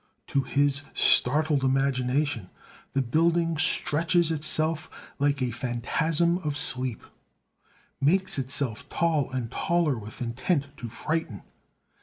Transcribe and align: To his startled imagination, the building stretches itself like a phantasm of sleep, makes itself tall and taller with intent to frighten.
To 0.29 0.41
his 0.41 0.81
startled 0.95 1.63
imagination, 1.63 2.49
the 2.93 3.03
building 3.03 3.57
stretches 3.59 4.31
itself 4.31 4.89
like 5.19 5.43
a 5.43 5.51
phantasm 5.51 6.39
of 6.39 6.57
sleep, 6.57 7.03
makes 8.01 8.39
itself 8.39 8.89
tall 8.89 9.29
and 9.29 9.51
taller 9.51 9.99
with 9.99 10.19
intent 10.19 10.75
to 10.77 10.87
frighten. 10.89 11.43